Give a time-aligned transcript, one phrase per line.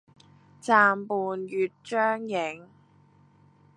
[0.03, 0.05] 暫
[1.05, 2.67] 伴月將影，